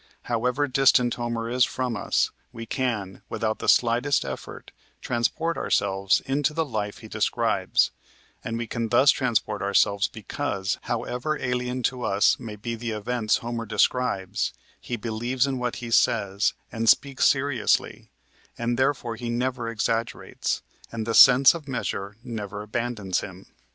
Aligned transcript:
However 0.23 0.67
distant 0.67 1.13
Homer 1.13 1.47
is 1.47 1.63
from 1.63 1.95
us, 1.95 2.31
we 2.51 2.65
can, 2.65 3.21
without 3.29 3.59
the 3.59 3.69
slightest 3.69 4.25
effort, 4.25 4.71
transport 4.99 5.59
ourselves 5.59 6.21
into 6.25 6.55
the 6.55 6.65
life 6.65 6.97
he 6.97 7.07
describes, 7.07 7.91
and 8.43 8.57
we 8.57 8.65
can 8.65 8.89
thus 8.89 9.11
transport 9.11 9.61
ourselves 9.61 10.07
because, 10.07 10.79
however 10.89 11.37
alien 11.37 11.83
to 11.83 12.01
us 12.01 12.39
may 12.39 12.55
be 12.55 12.73
the 12.73 12.89
events 12.89 13.37
Homer 13.45 13.67
describes, 13.67 14.53
he 14.79 14.95
believes 14.95 15.45
in 15.45 15.59
what 15.59 15.75
he 15.75 15.91
says 15.91 16.53
and 16.71 16.89
speaks 16.89 17.25
seriously, 17.27 18.09
and 18.57 18.79
therefore 18.79 19.17
he 19.17 19.29
never 19.29 19.69
exaggerates, 19.69 20.63
and 20.91 21.05
the 21.05 21.13
sense 21.13 21.53
of 21.53 21.67
measure 21.67 22.17
never 22.23 22.63
abandons 22.63 23.19
him. 23.19 23.45